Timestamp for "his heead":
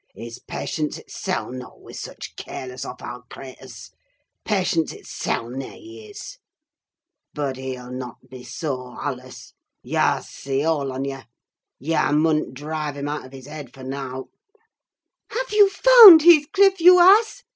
13.31-13.75